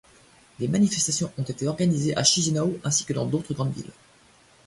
[0.59, 3.91] Des manifestations ont été organisées à Chișinău ainsi que dans d'autres grandes villes.